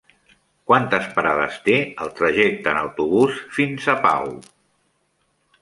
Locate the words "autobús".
2.81-3.39